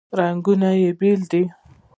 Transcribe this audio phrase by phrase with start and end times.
[0.19, 1.43] رنګونه یې بیل دي.